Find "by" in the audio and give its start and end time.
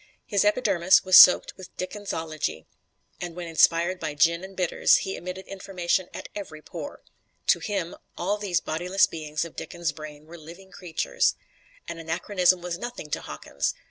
3.99-4.15